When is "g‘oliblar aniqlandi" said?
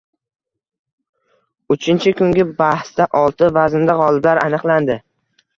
4.03-4.99